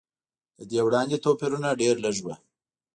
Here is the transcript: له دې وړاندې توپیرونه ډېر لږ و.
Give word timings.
له 0.57 0.63
دې 0.71 0.79
وړاندې 0.85 1.21
توپیرونه 1.25 1.69
ډېر 1.81 1.95
لږ 2.05 2.17
و. 2.23 2.27